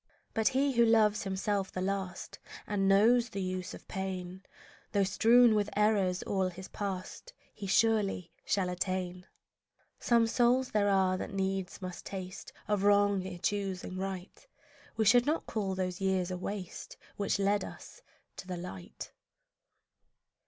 [0.33, 4.41] But he who loves himself the last And knows the use of pain,
[4.93, 9.27] Though strewn with errors all his past, He surely shall attain.
[9.99, 14.47] Some souls there are that needs must taste Of wrong, ere choosing right;
[14.97, 18.01] We should not call those years a waste Which led us
[18.37, 19.11] to the light.